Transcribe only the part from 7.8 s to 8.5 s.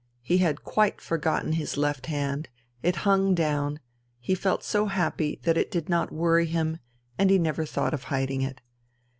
of hiding